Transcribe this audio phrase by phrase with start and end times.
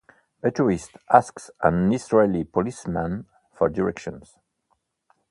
[0.41, 4.35] A tourist asks an Israeli policeman for directions.